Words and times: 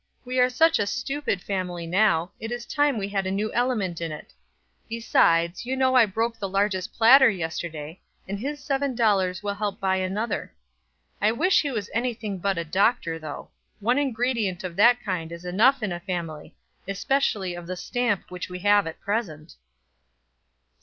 We 0.25 0.39
are 0.39 0.49
such 0.49 0.79
a 0.79 0.87
stupid 0.87 1.43
family 1.43 1.85
now, 1.85 2.31
it 2.39 2.51
is 2.51 2.65
time 2.65 2.97
we 2.97 3.09
had 3.09 3.27
a 3.27 3.29
new 3.31 3.53
element 3.53 4.01
in 4.01 4.11
it; 4.11 4.33
besides, 4.89 5.63
you 5.63 5.77
know 5.77 5.93
I 5.93 6.07
broke 6.07 6.39
the 6.39 6.49
largest 6.49 6.91
platter 6.95 7.29
yesterday, 7.29 8.01
and 8.27 8.39
his 8.39 8.59
seven 8.63 8.95
dollars 8.95 9.43
will 9.43 9.53
help 9.53 9.79
buy 9.79 9.97
another. 9.97 10.55
I 11.21 11.31
wish 11.31 11.61
he 11.61 11.69
was 11.69 11.87
anything 11.93 12.39
but 12.39 12.57
a 12.57 12.65
doctor, 12.65 13.19
though; 13.19 13.49
one 13.79 13.99
ingredient 13.99 14.63
of 14.63 14.75
that 14.77 15.03
kind 15.03 15.31
is 15.31 15.45
enough 15.45 15.83
in 15.83 15.91
a 15.91 15.99
family, 15.99 16.55
especially 16.87 17.53
of 17.53 17.67
the 17.67 17.77
stamp 17.77 18.23
which 18.31 18.49
we 18.49 18.57
have 18.57 18.87
at 18.87 18.99
present." 19.01 19.53